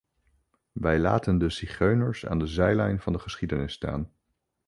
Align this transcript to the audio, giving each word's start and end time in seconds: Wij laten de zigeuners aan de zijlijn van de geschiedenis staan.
Wij 0.71 0.99
laten 0.99 1.37
de 1.37 1.49
zigeuners 1.49 2.25
aan 2.25 2.39
de 2.39 2.45
zijlijn 2.45 2.99
van 2.99 3.13
de 3.13 3.19
geschiedenis 3.19 3.73
staan. 3.73 4.11